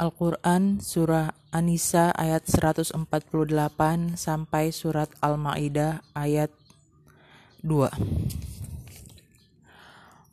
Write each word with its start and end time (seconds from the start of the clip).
Al-Quran 0.00 0.80
Surah 0.80 1.36
An-Nisa 1.52 2.08
ayat 2.16 2.48
148 2.48 2.96
sampai 4.16 4.72
Surat 4.72 5.12
Al-Ma'idah 5.20 6.00
ayat 6.16 6.48
2 7.60 7.92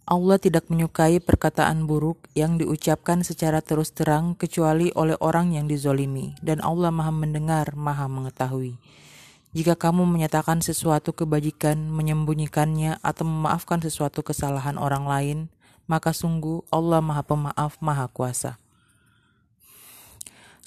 Allah 0.08 0.38
tidak 0.40 0.72
menyukai 0.72 1.20
perkataan 1.20 1.84
buruk 1.84 2.32
yang 2.32 2.56
diucapkan 2.56 3.28
secara 3.28 3.60
terus 3.60 3.92
terang 3.92 4.40
kecuali 4.40 4.88
oleh 4.96 5.20
orang 5.20 5.52
yang 5.52 5.68
dizolimi, 5.68 6.32
dan 6.40 6.64
Allah 6.64 6.96
maha 6.96 7.12
mendengar, 7.12 7.76
maha 7.76 8.08
mengetahui. 8.08 8.80
Jika 9.52 9.76
kamu 9.76 10.08
menyatakan 10.08 10.64
sesuatu 10.64 11.12
kebajikan, 11.12 11.92
menyembunyikannya, 11.92 13.04
atau 13.04 13.28
memaafkan 13.28 13.84
sesuatu 13.84 14.24
kesalahan 14.24 14.80
orang 14.80 15.12
lain, 15.12 15.38
maka 15.92 16.16
sungguh 16.16 16.64
Allah 16.72 17.04
maha 17.04 17.28
pemaaf, 17.28 17.76
maha 17.84 18.08
kuasa. 18.08 18.56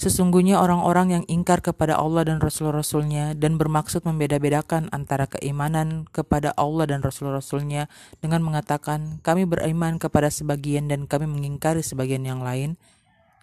Sesungguhnya 0.01 0.57
orang-orang 0.57 1.13
yang 1.13 1.25
ingkar 1.29 1.61
kepada 1.61 2.01
Allah 2.01 2.25
dan 2.25 2.41
Rasul-Rasulnya 2.41 3.37
dan 3.37 3.61
bermaksud 3.61 4.01
membeda-bedakan 4.09 4.89
antara 4.97 5.29
keimanan 5.29 6.09
kepada 6.09 6.57
Allah 6.57 6.89
dan 6.89 7.05
Rasul-Rasulnya 7.05 7.85
dengan 8.25 8.41
mengatakan 8.41 9.21
kami 9.21 9.45
beriman 9.45 10.01
kepada 10.01 10.33
sebagian 10.33 10.89
dan 10.89 11.05
kami 11.05 11.29
mengingkari 11.29 11.85
sebagian 11.85 12.25
yang 12.25 12.41
lain, 12.41 12.81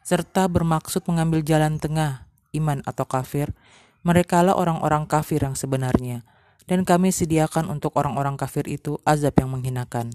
serta 0.02 0.50
bermaksud 0.50 1.06
mengambil 1.06 1.46
jalan 1.46 1.78
tengah, 1.78 2.26
iman 2.58 2.82
atau 2.90 3.06
kafir, 3.06 3.54
merekalah 4.02 4.58
orang-orang 4.58 5.06
kafir 5.06 5.46
yang 5.46 5.54
sebenarnya. 5.54 6.26
Dan 6.66 6.90
kami 6.90 7.14
sediakan 7.14 7.70
untuk 7.70 7.94
orang-orang 8.02 8.34
kafir 8.34 8.66
itu 8.66 8.98
azab 9.06 9.38
yang 9.38 9.54
menghinakan. 9.54 10.10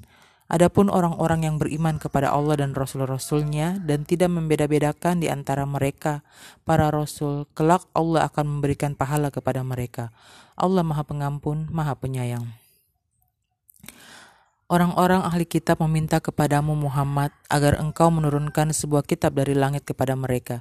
Adapun 0.52 0.92
orang-orang 0.92 1.48
yang 1.48 1.56
beriman 1.56 1.96
kepada 1.96 2.28
Allah 2.28 2.60
dan 2.60 2.76
Rasul-Rasulnya 2.76 3.80
dan 3.88 4.04
tidak 4.04 4.28
membeda-bedakan 4.36 5.24
di 5.24 5.32
antara 5.32 5.64
mereka, 5.64 6.20
para 6.68 6.92
Rasul, 6.92 7.48
kelak 7.56 7.88
Allah 7.96 8.28
akan 8.28 8.60
memberikan 8.60 8.92
pahala 8.92 9.32
kepada 9.32 9.64
mereka. 9.64 10.12
Allah 10.52 10.84
Maha 10.84 11.08
Pengampun, 11.08 11.72
Maha 11.72 11.96
Penyayang. 11.96 12.44
Orang-orang 14.68 15.24
ahli 15.24 15.48
kitab 15.48 15.80
meminta 15.88 16.20
kepadamu 16.20 16.76
Muhammad 16.76 17.32
agar 17.48 17.80
engkau 17.80 18.12
menurunkan 18.12 18.76
sebuah 18.76 19.08
kitab 19.08 19.32
dari 19.32 19.56
langit 19.56 19.88
kepada 19.88 20.12
mereka. 20.20 20.60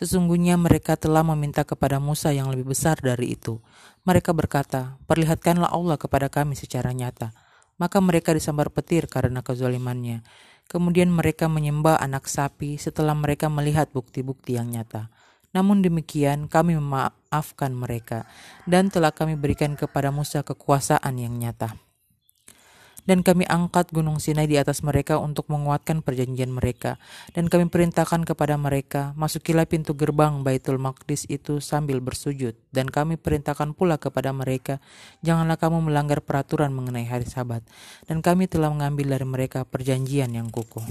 Sesungguhnya 0.00 0.56
mereka 0.56 0.96
telah 0.96 1.20
meminta 1.20 1.60
kepada 1.60 2.00
Musa 2.00 2.32
yang 2.32 2.48
lebih 2.48 2.72
besar 2.72 2.96
dari 3.04 3.36
itu. 3.36 3.60
Mereka 4.08 4.32
berkata, 4.32 4.96
Perlihatkanlah 5.04 5.68
Allah 5.68 6.00
kepada 6.00 6.32
kami 6.32 6.56
secara 6.56 6.96
nyata 6.96 7.36
maka 7.76 8.02
mereka 8.02 8.36
disambar 8.36 8.68
petir 8.68 9.08
karena 9.08 9.40
kezalimannya. 9.40 10.20
Kemudian 10.66 11.14
mereka 11.14 11.46
menyembah 11.46 11.96
anak 12.02 12.26
sapi 12.26 12.74
setelah 12.76 13.14
mereka 13.14 13.46
melihat 13.46 13.88
bukti-bukti 13.94 14.58
yang 14.58 14.74
nyata. 14.74 15.08
Namun 15.54 15.80
demikian 15.80 16.50
kami 16.50 16.76
memaafkan 16.76 17.72
mereka 17.72 18.28
dan 18.68 18.92
telah 18.92 19.14
kami 19.14 19.38
berikan 19.38 19.78
kepada 19.78 20.12
Musa 20.12 20.44
kekuasaan 20.44 21.16
yang 21.16 21.38
nyata 21.38 21.85
dan 23.06 23.22
kami 23.22 23.46
angkat 23.46 23.94
gunung 23.94 24.18
Sinai 24.18 24.50
di 24.50 24.58
atas 24.58 24.82
mereka 24.82 25.16
untuk 25.22 25.46
menguatkan 25.48 26.02
perjanjian 26.02 26.50
mereka. 26.50 26.98
Dan 27.32 27.46
kami 27.46 27.70
perintahkan 27.70 28.26
kepada 28.26 28.58
mereka, 28.58 29.14
masukilah 29.14 29.64
pintu 29.64 29.94
gerbang 29.94 30.42
Baitul 30.42 30.82
Maqdis 30.82 31.24
itu 31.30 31.62
sambil 31.62 32.02
bersujud. 32.02 32.58
Dan 32.74 32.90
kami 32.90 33.16
perintahkan 33.16 33.72
pula 33.72 33.96
kepada 33.96 34.34
mereka, 34.34 34.82
janganlah 35.22 35.56
kamu 35.56 35.86
melanggar 35.86 36.20
peraturan 36.20 36.74
mengenai 36.74 37.06
hari 37.06 37.24
sabat. 37.24 37.62
Dan 38.10 38.20
kami 38.20 38.50
telah 38.50 38.68
mengambil 38.68 39.16
dari 39.16 39.24
mereka 39.24 39.62
perjanjian 39.62 40.34
yang 40.34 40.50
kukuh. 40.50 40.84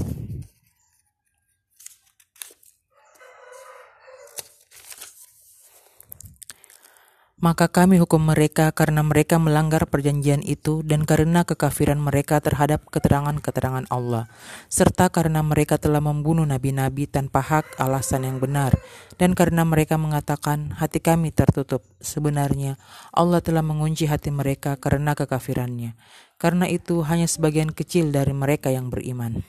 Maka 7.45 7.69
kami 7.69 8.01
hukum 8.01 8.33
mereka 8.33 8.73
karena 8.73 9.05
mereka 9.05 9.37
melanggar 9.37 9.85
perjanjian 9.85 10.41
itu 10.41 10.81
dan 10.81 11.05
karena 11.05 11.45
kekafiran 11.45 12.01
mereka 12.01 12.41
terhadap 12.41 12.89
keterangan-keterangan 12.89 13.85
Allah, 13.93 14.25
serta 14.65 15.13
karena 15.13 15.45
mereka 15.45 15.77
telah 15.77 16.01
membunuh 16.01 16.41
nabi-nabi 16.41 17.05
tanpa 17.05 17.45
hak 17.45 17.77
alasan 17.77 18.25
yang 18.25 18.41
benar, 18.41 18.73
dan 19.21 19.37
karena 19.37 19.61
mereka 19.61 19.93
mengatakan 20.01 20.73
hati 20.73 20.97
kami 20.97 21.29
tertutup. 21.29 21.85
Sebenarnya 22.01 22.81
Allah 23.13 23.45
telah 23.45 23.61
mengunci 23.61 24.09
hati 24.09 24.33
mereka 24.33 24.81
karena 24.81 25.13
kekafirannya. 25.13 25.93
Karena 26.41 26.65
itu 26.65 27.05
hanya 27.05 27.29
sebagian 27.29 27.69
kecil 27.69 28.09
dari 28.09 28.33
mereka 28.33 28.73
yang 28.73 28.89
beriman. 28.89 29.45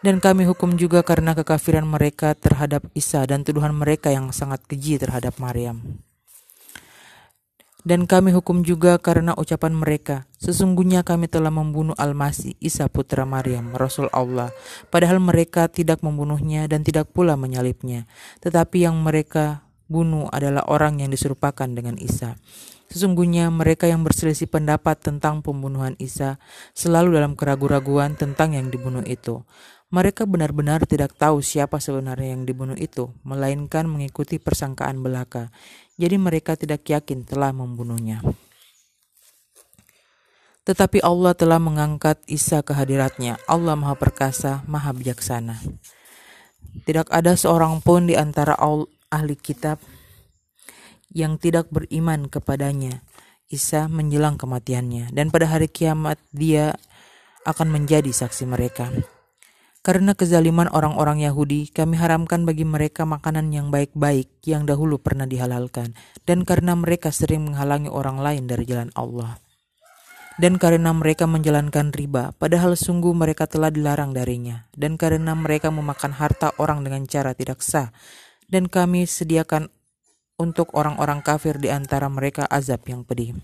Dan 0.00 0.24
kami 0.24 0.48
hukum 0.48 0.80
juga 0.80 1.04
karena 1.04 1.36
kekafiran 1.36 1.84
mereka 1.84 2.32
terhadap 2.32 2.88
Isa 2.96 3.28
dan 3.28 3.44
tuduhan 3.44 3.76
mereka 3.76 4.08
yang 4.08 4.32
sangat 4.32 4.64
keji 4.64 4.96
terhadap 4.96 5.36
Maryam. 5.36 6.00
Dan 7.86 8.10
kami 8.10 8.34
hukum 8.34 8.66
juga 8.66 8.98
karena 8.98 9.30
ucapan 9.38 9.70
mereka, 9.70 10.26
sesungguhnya 10.42 11.06
kami 11.06 11.30
telah 11.30 11.54
membunuh 11.54 11.94
Al-Masih, 11.94 12.58
Isa 12.58 12.90
putra 12.90 13.22
Maryam, 13.22 13.78
Rasul 13.78 14.10
Allah, 14.10 14.50
padahal 14.90 15.22
mereka 15.22 15.70
tidak 15.70 16.02
membunuhnya 16.02 16.66
dan 16.66 16.82
tidak 16.82 17.14
pula 17.14 17.38
menyalibnya, 17.38 18.10
tetapi 18.42 18.90
yang 18.90 18.98
mereka 19.06 19.62
bunuh 19.86 20.26
adalah 20.34 20.66
orang 20.66 20.98
yang 20.98 21.14
diserupakan 21.14 21.70
dengan 21.70 21.94
Isa. 22.02 22.34
Sesungguhnya 22.86 23.50
mereka 23.50 23.90
yang 23.90 24.06
berselisih 24.06 24.46
pendapat 24.46 25.02
tentang 25.02 25.42
pembunuhan 25.42 25.98
Isa 26.02 26.42
selalu 26.74 27.18
dalam 27.18 27.34
keraguan-raguan 27.34 28.14
tentang 28.14 28.54
yang 28.54 28.70
dibunuh 28.70 29.02
itu. 29.06 29.42
Mereka 29.86 30.26
benar-benar 30.26 30.82
tidak 30.82 31.14
tahu 31.14 31.38
siapa 31.38 31.78
sebenarnya 31.78 32.34
yang 32.34 32.42
dibunuh 32.42 32.74
itu, 32.74 33.14
melainkan 33.22 33.86
mengikuti 33.86 34.42
persangkaan 34.42 34.98
belaka. 34.98 35.54
Jadi 35.94 36.18
mereka 36.18 36.58
tidak 36.58 36.82
yakin 36.82 37.22
telah 37.22 37.54
membunuhnya. 37.54 38.18
Tetapi 40.66 40.98
Allah 40.98 41.38
telah 41.38 41.62
mengangkat 41.62 42.18
Isa 42.26 42.66
ke 42.66 42.74
hadiratnya. 42.74 43.38
Allah 43.46 43.78
Maha 43.78 43.94
Perkasa, 43.94 44.66
Maha 44.66 44.90
Bijaksana. 44.90 45.62
Tidak 46.82 47.06
ada 47.06 47.38
seorang 47.38 47.78
pun 47.78 48.10
di 48.10 48.18
antara 48.18 48.58
ahli 49.06 49.38
kitab 49.38 49.78
yang 51.14 51.38
tidak 51.38 51.70
beriman 51.70 52.26
kepadanya. 52.26 53.06
Isa 53.46 53.86
menjelang 53.86 54.34
kematiannya 54.34 55.14
dan 55.14 55.30
pada 55.30 55.46
hari 55.46 55.70
kiamat 55.70 56.18
dia 56.34 56.74
akan 57.46 57.70
menjadi 57.70 58.10
saksi 58.10 58.42
mereka. 58.42 58.90
Karena 59.86 60.18
kezaliman 60.18 60.66
orang-orang 60.74 61.22
Yahudi, 61.22 61.70
kami 61.70 61.94
haramkan 61.94 62.42
bagi 62.42 62.66
mereka 62.66 63.06
makanan 63.06 63.54
yang 63.54 63.70
baik-baik 63.70 64.42
yang 64.42 64.66
dahulu 64.66 64.98
pernah 64.98 65.30
dihalalkan, 65.30 65.94
dan 66.26 66.42
karena 66.42 66.74
mereka 66.74 67.14
sering 67.14 67.46
menghalangi 67.46 67.86
orang 67.86 68.18
lain 68.18 68.50
dari 68.50 68.66
jalan 68.66 68.90
Allah. 68.98 69.38
Dan 70.42 70.58
karena 70.58 70.90
mereka 70.90 71.30
menjalankan 71.30 71.94
riba, 71.94 72.34
padahal 72.34 72.74
sungguh 72.74 73.14
mereka 73.14 73.46
telah 73.46 73.70
dilarang 73.70 74.10
darinya, 74.10 74.66
dan 74.74 74.98
karena 74.98 75.38
mereka 75.38 75.70
memakan 75.70 76.18
harta 76.18 76.50
orang 76.58 76.82
dengan 76.82 77.06
cara 77.06 77.30
tidak 77.38 77.62
sah, 77.62 77.94
dan 78.50 78.66
kami 78.66 79.06
sediakan 79.06 79.70
untuk 80.34 80.74
orang-orang 80.74 81.22
kafir 81.22 81.62
di 81.62 81.70
antara 81.70 82.10
mereka 82.10 82.42
azab 82.50 82.82
yang 82.90 83.06
pedih. 83.06 83.38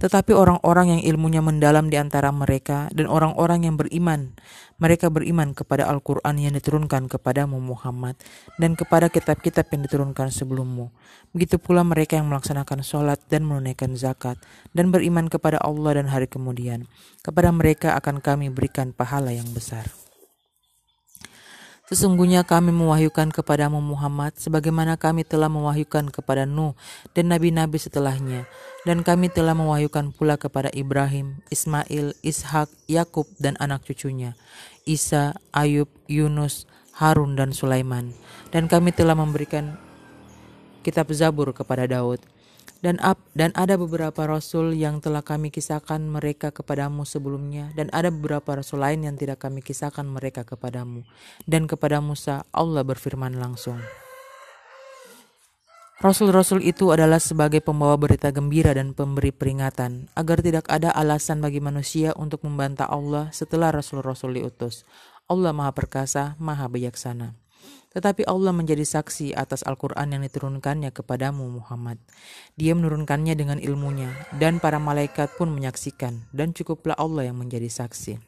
Tetapi 0.00 0.32
orang-orang 0.32 0.96
yang 0.96 1.02
ilmunya 1.04 1.44
mendalam 1.44 1.92
di 1.92 2.00
antara 2.00 2.32
mereka 2.32 2.88
dan 2.96 3.04
orang-orang 3.04 3.68
yang 3.68 3.76
beriman, 3.76 4.32
mereka 4.80 5.12
beriman 5.12 5.52
kepada 5.52 5.84
Al-Quran 5.92 6.40
yang 6.40 6.56
diturunkan 6.56 7.04
kepadamu 7.04 7.60
Muhammad 7.60 8.16
dan 8.56 8.80
kepada 8.80 9.12
kitab-kitab 9.12 9.68
yang 9.68 9.84
diturunkan 9.84 10.32
sebelummu. 10.32 10.88
Begitu 11.36 11.60
pula 11.60 11.84
mereka 11.84 12.16
yang 12.16 12.32
melaksanakan 12.32 12.80
sholat 12.80 13.20
dan 13.28 13.44
menunaikan 13.44 13.92
zakat 13.92 14.40
dan 14.72 14.88
beriman 14.88 15.28
kepada 15.28 15.60
Allah 15.60 16.00
dan 16.00 16.08
hari 16.08 16.32
kemudian. 16.32 16.88
Kepada 17.20 17.52
mereka 17.52 17.92
akan 18.00 18.24
kami 18.24 18.48
berikan 18.48 18.96
pahala 18.96 19.36
yang 19.36 19.52
besar. 19.52 19.84
Sesungguhnya 21.90 22.46
kami 22.46 22.70
mewahyukan 22.70 23.34
kepadamu 23.34 23.82
Muhammad 23.82 24.38
sebagaimana 24.38 24.94
kami 24.94 25.26
telah 25.26 25.50
mewahyukan 25.50 26.14
kepada 26.14 26.46
Nuh 26.46 26.78
dan 27.18 27.34
nabi-nabi 27.34 27.82
setelahnya. 27.82 28.46
Dan 28.86 29.02
kami 29.02 29.26
telah 29.26 29.58
mewahyukan 29.58 30.14
pula 30.14 30.38
kepada 30.38 30.70
Ibrahim, 30.70 31.42
Ismail, 31.50 32.14
Ishak, 32.22 32.70
Yakub 32.86 33.26
dan 33.42 33.58
anak 33.58 33.82
cucunya, 33.82 34.38
Isa, 34.86 35.34
Ayub, 35.50 35.90
Yunus, 36.06 36.70
Harun 36.94 37.34
dan 37.34 37.50
Sulaiman. 37.50 38.14
Dan 38.54 38.70
kami 38.70 38.94
telah 38.94 39.18
memberikan 39.18 39.74
kitab 40.86 41.10
Zabur 41.10 41.50
kepada 41.50 41.90
Daud 41.90 42.22
dan 42.80 42.96
ab, 43.04 43.20
dan 43.36 43.52
ada 43.56 43.76
beberapa 43.76 44.24
rasul 44.24 44.72
yang 44.72 45.04
telah 45.04 45.20
kami 45.20 45.52
kisahkan 45.52 46.00
mereka 46.00 46.48
kepadamu 46.52 47.04
sebelumnya 47.04 47.72
dan 47.76 47.92
ada 47.92 48.08
beberapa 48.08 48.56
rasul 48.56 48.80
lain 48.80 49.04
yang 49.04 49.16
tidak 49.20 49.40
kami 49.44 49.60
kisahkan 49.60 50.04
mereka 50.04 50.44
kepadamu 50.44 51.04
dan 51.44 51.68
kepada 51.68 52.00
Musa 52.00 52.44
Allah 52.52 52.84
berfirman 52.84 53.36
langsung 53.36 53.78
Rasul-rasul 56.00 56.64
itu 56.64 56.96
adalah 56.96 57.20
sebagai 57.20 57.60
pembawa 57.60 57.92
berita 58.00 58.32
gembira 58.32 58.72
dan 58.72 58.96
pemberi 58.96 59.36
peringatan 59.36 60.08
agar 60.16 60.40
tidak 60.40 60.64
ada 60.72 60.88
alasan 60.96 61.44
bagi 61.44 61.60
manusia 61.60 62.16
untuk 62.16 62.40
membantah 62.40 62.88
Allah 62.88 63.28
setelah 63.36 63.68
rasul-rasul 63.68 64.40
diutus. 64.40 64.88
Allah 65.28 65.52
Maha 65.52 65.76
Perkasa, 65.76 66.40
Maha 66.40 66.72
Bijaksana. 66.72 67.36
Tetapi 67.90 68.22
Allah 68.22 68.54
menjadi 68.54 68.86
saksi 68.86 69.34
atas 69.34 69.66
Al-Quran 69.66 70.14
yang 70.14 70.22
diturunkannya 70.22 70.94
kepadamu 70.94 71.42
Muhammad. 71.58 71.98
Dia 72.54 72.78
menurunkannya 72.78 73.34
dengan 73.34 73.58
ilmunya, 73.58 74.14
dan 74.38 74.62
para 74.62 74.78
malaikat 74.78 75.34
pun 75.34 75.50
menyaksikan, 75.50 76.30
dan 76.30 76.54
cukuplah 76.54 76.94
Allah 76.94 77.26
yang 77.26 77.42
menjadi 77.42 77.66
saksi. 77.66 78.22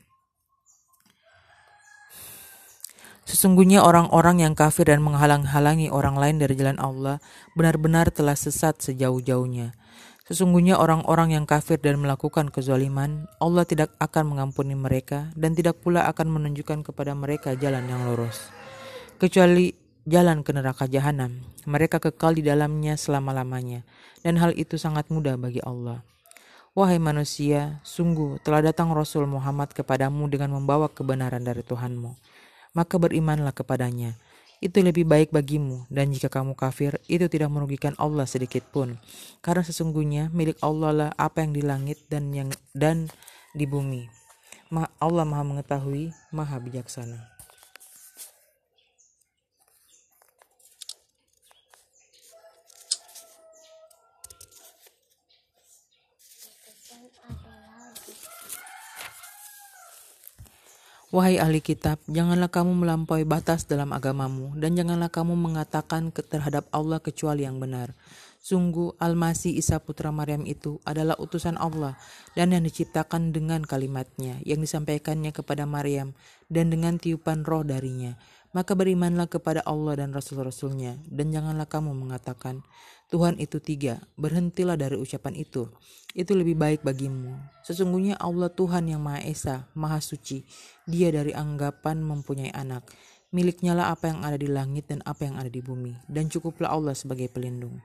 Sesungguhnya 3.23 3.87
orang-orang 3.87 4.43
yang 4.43 4.59
kafir 4.59 4.91
dan 4.91 4.99
menghalang-halangi 4.99 5.95
orang 5.95 6.19
lain 6.19 6.43
dari 6.43 6.59
jalan 6.59 6.83
Allah 6.83 7.23
benar-benar 7.55 8.11
telah 8.11 8.35
sesat 8.35 8.83
sejauh-jauhnya. 8.83 9.79
Sesungguhnya 10.27 10.75
orang-orang 10.75 11.39
yang 11.39 11.47
kafir 11.47 11.79
dan 11.79 12.03
melakukan 12.03 12.51
kezaliman, 12.51 13.31
Allah 13.39 13.63
tidak 13.63 13.95
akan 14.03 14.35
mengampuni 14.35 14.75
mereka 14.75 15.31
dan 15.39 15.55
tidak 15.55 15.79
pula 15.79 16.11
akan 16.11 16.35
menunjukkan 16.35 16.83
kepada 16.83 17.15
mereka 17.15 17.55
jalan 17.55 17.87
yang 17.87 18.11
lurus 18.11 18.62
kecuali 19.23 19.71
jalan 20.03 20.43
ke 20.43 20.51
neraka 20.51 20.91
jahanam. 20.91 21.47
Mereka 21.63 22.03
kekal 22.03 22.35
di 22.35 22.43
dalamnya 22.43 22.99
selama-lamanya, 22.99 23.87
dan 24.27 24.35
hal 24.35 24.51
itu 24.59 24.75
sangat 24.75 25.15
mudah 25.15 25.39
bagi 25.39 25.63
Allah. 25.63 26.03
Wahai 26.75 26.99
manusia, 26.99 27.79
sungguh 27.87 28.43
telah 28.43 28.67
datang 28.67 28.91
Rasul 28.91 29.31
Muhammad 29.31 29.71
kepadamu 29.71 30.27
dengan 30.27 30.59
membawa 30.59 30.91
kebenaran 30.91 31.47
dari 31.47 31.63
Tuhanmu. 31.63 32.19
Maka 32.75 32.99
berimanlah 32.99 33.55
kepadanya. 33.55 34.19
Itu 34.59 34.83
lebih 34.83 35.07
baik 35.07 35.31
bagimu, 35.31 35.87
dan 35.87 36.11
jika 36.11 36.27
kamu 36.27 36.59
kafir, 36.59 36.99
itu 37.07 37.31
tidak 37.31 37.55
merugikan 37.55 37.95
Allah 38.03 38.27
sedikit 38.27 38.67
pun. 38.75 38.99
Karena 39.39 39.63
sesungguhnya 39.63 40.35
milik 40.35 40.59
Allah 40.67 40.91
lah 40.91 41.11
apa 41.15 41.47
yang 41.47 41.55
di 41.55 41.63
langit 41.63 42.03
dan 42.11 42.35
yang 42.35 42.51
dan 42.75 43.07
di 43.55 43.71
bumi. 43.71 44.03
Allah 44.99 45.23
Maha 45.23 45.45
Mengetahui, 45.47 46.11
Maha 46.35 46.59
Bijaksana. 46.59 47.32
Wahai 61.13 61.37
ahli 61.37 61.61
kitab, 61.61 62.01
janganlah 62.09 62.49
kamu 62.49 62.73
melampaui 62.73 63.29
batas 63.29 63.69
dalam 63.69 63.93
agamamu, 63.93 64.57
dan 64.57 64.73
janganlah 64.73 65.13
kamu 65.13 65.37
mengatakan 65.37 66.09
terhadap 66.09 66.65
Allah 66.73 67.05
kecuali 67.05 67.45
yang 67.45 67.61
benar. 67.61 67.93
Sungguh, 68.41 68.97
Al-Masih 68.97 69.53
Isa 69.53 69.77
putra 69.77 70.09
Maryam 70.09 70.49
itu 70.49 70.81
adalah 70.89 71.13
utusan 71.21 71.61
Allah, 71.61 72.01
dan 72.33 72.57
yang 72.57 72.65
diciptakan 72.65 73.29
dengan 73.29 73.61
kalimatnya, 73.61 74.41
yang 74.49 74.65
disampaikannya 74.65 75.37
kepada 75.37 75.69
Maryam, 75.69 76.17
dan 76.49 76.73
dengan 76.73 76.97
tiupan 76.97 77.45
roh 77.45 77.61
darinya. 77.61 78.17
Maka 78.53 78.77
berimanlah 78.77 79.33
kepada 79.33 79.65
Allah 79.65 80.05
dan 80.05 80.13
Rasul-Rasulnya, 80.13 81.01
dan 81.09 81.33
janganlah 81.33 81.65
kamu 81.65 81.97
mengatakan, 81.97 82.61
Tuhan 83.13 83.37
itu 83.41 83.61
tiga, 83.61 84.01
berhentilah 84.17 84.77
dari 84.77 84.97
ucapan 84.97 85.37
itu. 85.37 85.69
Itu 86.13 86.33
lebih 86.33 86.57
baik 86.61 86.81
bagimu. 86.81 87.33
Sesungguhnya 87.65 88.21
Allah 88.21 88.53
Tuhan 88.53 88.89
yang 88.89 89.01
Maha 89.01 89.25
Esa, 89.25 89.69
Maha 89.73 90.01
Suci. 90.01 90.45
Dia 90.85 91.13
dari 91.13 91.33
anggapan 91.33 92.01
mempunyai 92.05 92.53
anak. 92.53 92.89
Miliknya 93.33 93.73
lah 93.73 93.97
apa 93.97 94.13
yang 94.13 94.21
ada 94.21 94.37
di 94.37 94.45
langit 94.45 94.93
dan 94.93 95.01
apa 95.09 95.25
yang 95.25 95.41
ada 95.41 95.49
di 95.49 95.65
bumi. 95.65 95.97
Dan 96.05 96.29
cukuplah 96.29 96.69
Allah 96.69 96.93
sebagai 96.93 97.33
pelindung. 97.33 97.81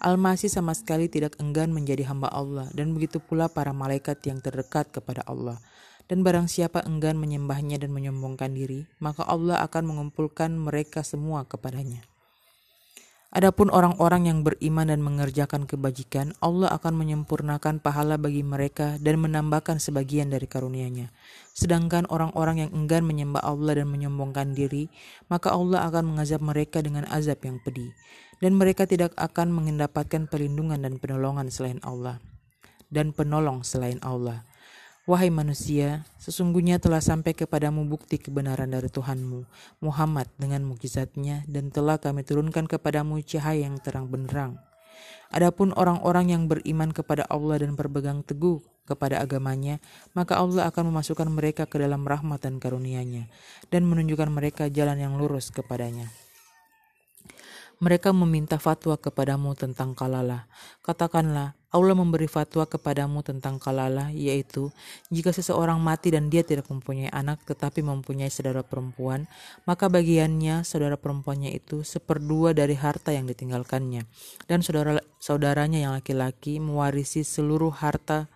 Al-Masih 0.00 0.48
sama 0.48 0.72
sekali 0.72 1.08
tidak 1.12 1.36
enggan 1.36 1.68
menjadi 1.68 2.08
hamba 2.08 2.32
Allah. 2.32 2.68
Dan 2.72 2.96
begitu 2.96 3.20
pula 3.20 3.52
para 3.52 3.76
malaikat 3.76 4.24
yang 4.24 4.40
terdekat 4.40 4.88
kepada 4.88 5.20
Allah. 5.28 5.60
Dan 6.06 6.22
barang 6.22 6.46
siapa 6.46 6.86
enggan 6.86 7.18
menyembahnya 7.18 7.82
dan 7.82 7.90
menyombongkan 7.90 8.54
diri, 8.54 8.86
maka 9.02 9.26
Allah 9.26 9.58
akan 9.66 9.90
mengumpulkan 9.90 10.54
mereka 10.54 11.02
semua 11.02 11.42
kepadanya. 11.42 12.06
Adapun 13.36 13.68
orang-orang 13.68 14.32
yang 14.32 14.38
beriman 14.46 14.88
dan 14.88 15.04
mengerjakan 15.04 15.68
kebajikan, 15.68 16.32
Allah 16.40 16.72
akan 16.72 16.96
menyempurnakan 16.96 17.84
pahala 17.84 18.16
bagi 18.16 18.40
mereka 18.40 18.96
dan 19.02 19.20
menambahkan 19.20 19.76
sebagian 19.76 20.32
dari 20.32 20.48
karunia-Nya. 20.48 21.12
Sedangkan 21.52 22.08
orang-orang 22.08 22.64
yang 22.64 22.70
enggan 22.72 23.04
menyembah 23.04 23.44
Allah 23.44 23.82
dan 23.82 23.92
menyombongkan 23.92 24.56
diri, 24.56 24.88
maka 25.28 25.52
Allah 25.52 25.84
akan 25.84 26.16
mengazab 26.16 26.40
mereka 26.40 26.80
dengan 26.80 27.04
azab 27.12 27.42
yang 27.44 27.60
pedih. 27.60 27.92
Dan 28.40 28.56
mereka 28.56 28.88
tidak 28.88 29.12
akan 29.20 29.52
mendapatkan 29.52 30.32
perlindungan 30.32 30.80
dan 30.80 30.96
penolongan 30.96 31.52
selain 31.52 31.82
Allah. 31.84 32.22
Dan 32.88 33.12
penolong 33.12 33.66
selain 33.68 34.00
Allah. 34.00 34.48
Wahai 35.06 35.30
manusia, 35.30 36.02
sesungguhnya 36.18 36.82
telah 36.82 36.98
sampai 36.98 37.30
kepadamu 37.30 37.86
bukti 37.86 38.18
kebenaran 38.18 38.74
dari 38.74 38.90
Tuhanmu, 38.90 39.46
Muhammad 39.78 40.26
dengan 40.34 40.66
mukjizatnya, 40.66 41.46
dan 41.46 41.70
telah 41.70 42.02
kami 42.02 42.26
turunkan 42.26 42.66
kepadamu 42.66 43.22
cahaya 43.22 43.70
yang 43.70 43.78
terang 43.78 44.10
benderang. 44.10 44.58
Adapun 45.30 45.70
orang-orang 45.78 46.34
yang 46.34 46.50
beriman 46.50 46.90
kepada 46.90 47.22
Allah 47.30 47.62
dan 47.62 47.78
berpegang 47.78 48.26
teguh 48.26 48.58
kepada 48.82 49.22
agamanya, 49.22 49.78
maka 50.10 50.42
Allah 50.42 50.66
akan 50.66 50.90
memasukkan 50.90 51.30
mereka 51.30 51.70
ke 51.70 51.78
dalam 51.78 52.02
rahmat 52.02 52.42
dan 52.42 52.58
karunia-Nya, 52.58 53.30
dan 53.70 53.86
menunjukkan 53.86 54.26
mereka 54.26 54.66
jalan 54.74 54.98
yang 54.98 55.14
lurus 55.14 55.54
kepadanya. 55.54 56.10
Mereka 57.78 58.10
meminta 58.10 58.58
fatwa 58.58 58.98
kepadamu 58.98 59.54
tentang 59.54 59.94
kalalah. 59.94 60.50
Katakanlah, 60.82 61.54
Allah 61.74 61.98
memberi 61.98 62.30
fatwa 62.30 62.62
kepadamu 62.62 63.26
tentang 63.26 63.58
kalalah, 63.58 64.14
yaitu 64.14 64.70
jika 65.10 65.34
seseorang 65.34 65.82
mati 65.82 66.14
dan 66.14 66.30
dia 66.30 66.46
tidak 66.46 66.70
mempunyai 66.70 67.10
anak 67.10 67.42
tetapi 67.42 67.82
mempunyai 67.82 68.30
saudara 68.30 68.62
perempuan, 68.62 69.26
maka 69.66 69.90
bagiannya 69.90 70.62
saudara 70.62 70.94
perempuannya 70.94 71.50
itu 71.50 71.82
seperdua 71.82 72.54
dari 72.54 72.78
harta 72.78 73.10
yang 73.10 73.26
ditinggalkannya, 73.26 74.06
dan 74.46 74.62
saudara 74.62 75.02
saudaranya 75.18 75.82
yang 75.82 75.92
laki-laki 75.98 76.62
mewarisi 76.62 77.26
seluruh 77.26 77.74
harta 77.74 78.30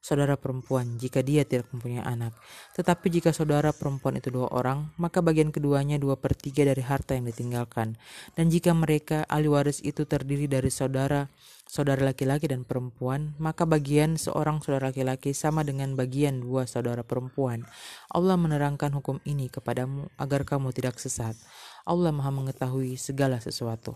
saudara 0.00 0.40
perempuan 0.40 0.96
jika 0.96 1.20
dia 1.20 1.44
tidak 1.44 1.68
mempunyai 1.76 2.00
anak. 2.02 2.32
Tetapi 2.72 3.06
jika 3.12 3.30
saudara 3.36 3.70
perempuan 3.76 4.16
itu 4.16 4.32
dua 4.32 4.48
orang, 4.48 4.90
maka 4.96 5.20
bagian 5.20 5.52
keduanya 5.52 6.00
dua 6.00 6.16
per 6.16 6.32
tiga 6.32 6.64
dari 6.64 6.80
harta 6.80 7.12
yang 7.12 7.28
ditinggalkan. 7.28 8.00
Dan 8.32 8.48
jika 8.48 8.72
mereka 8.72 9.28
ahli 9.28 9.52
waris 9.52 9.84
itu 9.84 10.08
terdiri 10.08 10.48
dari 10.48 10.72
saudara, 10.72 11.28
saudara 11.68 12.02
laki-laki 12.02 12.48
dan 12.48 12.64
perempuan, 12.64 13.36
maka 13.36 13.68
bagian 13.68 14.16
seorang 14.16 14.64
saudara 14.64 14.90
laki-laki 14.90 15.36
sama 15.36 15.62
dengan 15.62 15.92
bagian 15.94 16.40
dua 16.40 16.64
saudara 16.64 17.04
perempuan. 17.04 17.68
Allah 18.08 18.40
menerangkan 18.40 18.90
hukum 18.96 19.20
ini 19.28 19.52
kepadamu 19.52 20.08
agar 20.16 20.48
kamu 20.48 20.72
tidak 20.72 20.96
sesat. 20.96 21.36
Allah 21.84 22.10
Maha 22.10 22.32
Mengetahui 22.32 22.96
segala 22.96 23.36
sesuatu. 23.38 23.94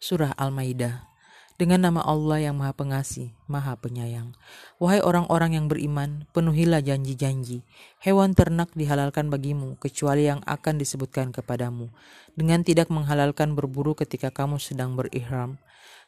Surah 0.00 0.36
Al-Maidah 0.36 1.13
dengan 1.54 1.86
nama 1.86 2.02
Allah 2.02 2.50
yang 2.50 2.58
Maha 2.58 2.74
Pengasih, 2.74 3.30
Maha 3.46 3.78
Penyayang. 3.78 4.34
Wahai 4.82 4.98
orang-orang 4.98 5.54
yang 5.54 5.66
beriman, 5.70 6.26
penuhilah 6.34 6.82
janji-janji. 6.82 7.62
Hewan 8.02 8.34
ternak 8.34 8.74
dihalalkan 8.74 9.30
bagimu, 9.30 9.78
kecuali 9.78 10.26
yang 10.26 10.42
akan 10.46 10.78
disebutkan 10.78 11.30
kepadamu, 11.30 11.94
dengan 12.34 12.66
tidak 12.66 12.90
menghalalkan 12.90 13.54
berburu 13.54 13.94
ketika 13.94 14.34
kamu 14.34 14.58
sedang 14.58 14.98
berihram. 14.98 15.62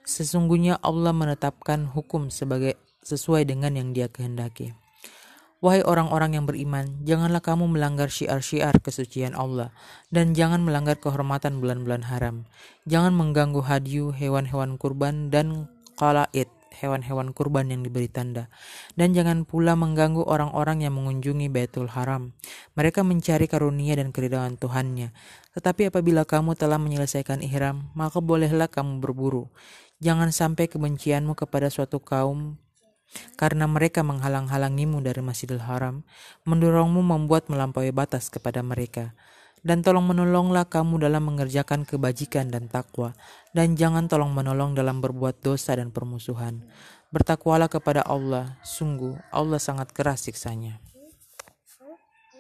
Sesungguhnya 0.07 0.79
Allah 0.83 1.15
menetapkan 1.15 1.91
hukum 1.91 2.31
sebagai 2.31 2.79
sesuai 3.07 3.47
dengan 3.47 3.75
yang 3.75 3.91
Dia 3.95 4.11
kehendaki. 4.11 4.86
Wahai 5.65 5.81
orang-orang 5.81 6.37
yang 6.37 6.45
beriman, 6.45 7.01
janganlah 7.09 7.41
kamu 7.41 7.65
melanggar 7.65 8.13
syiar-syiar 8.13 8.77
kesucian 8.85 9.33
Allah, 9.33 9.73
dan 10.13 10.37
jangan 10.37 10.61
melanggar 10.61 11.01
kehormatan 11.01 11.65
bulan-bulan 11.65 12.05
haram. 12.13 12.45
Jangan 12.85 13.17
mengganggu 13.17 13.65
hadyu, 13.65 14.13
hewan-hewan 14.13 14.77
kurban, 14.77 15.33
dan 15.33 15.65
qalaid, 15.97 16.53
hewan-hewan 16.77 17.33
kurban 17.33 17.73
yang 17.73 17.81
diberi 17.81 18.05
tanda. 18.13 18.53
Dan 18.93 19.17
jangan 19.17 19.49
pula 19.49 19.73
mengganggu 19.73 20.29
orang-orang 20.29 20.85
yang 20.85 20.93
mengunjungi 20.93 21.49
Baitul 21.49 21.89
Haram. 21.89 22.37
Mereka 22.77 23.01
mencari 23.01 23.49
karunia 23.49 23.97
dan 23.97 24.13
keridhaan 24.13 24.61
Tuhannya. 24.61 25.17
Tetapi 25.57 25.89
apabila 25.89 26.29
kamu 26.29 26.53
telah 26.53 26.77
menyelesaikan 26.77 27.41
ihram, 27.41 27.89
maka 27.97 28.21
bolehlah 28.21 28.69
kamu 28.69 29.01
berburu. 29.01 29.49
Jangan 30.05 30.29
sampai 30.29 30.69
kebencianmu 30.69 31.33
kepada 31.33 31.73
suatu 31.73 31.97
kaum 32.05 32.61
karena 33.37 33.69
mereka 33.69 34.01
menghalang-halangimu 34.07 35.03
dari 35.05 35.21
Masjidil 35.23 35.63
Haram, 35.63 36.03
mendorongmu 36.45 37.01
membuat 37.01 37.49
melampaui 37.53 37.93
batas 37.93 38.29
kepada 38.33 38.61
mereka. 38.65 39.17
Dan 39.67 39.83
tolong 39.83 40.07
menolonglah 40.07 40.71
kamu 40.71 41.03
dalam 41.03 41.27
mengerjakan 41.27 41.83
kebajikan 41.83 42.55
dan 42.55 42.71
takwa, 42.71 43.19
dan 43.51 43.75
jangan 43.75 44.07
tolong 44.07 44.31
menolong 44.31 44.79
dalam 44.79 45.03
berbuat 45.03 45.43
dosa 45.43 45.75
dan 45.75 45.91
permusuhan. 45.91 46.63
Bertakwalah 47.11 47.67
kepada 47.67 48.07
Allah, 48.07 48.63
sungguh 48.63 49.19
Allah 49.35 49.59
sangat 49.59 49.91
keras 49.91 50.31
siksanya. 50.31 50.79